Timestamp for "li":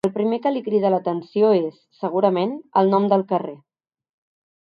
0.53-0.61